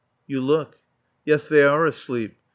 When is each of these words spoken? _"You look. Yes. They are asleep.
_"You 0.25 0.41
look. 0.41 0.79
Yes. 1.25 1.45
They 1.45 1.61
are 1.63 1.85
asleep. 1.85 2.35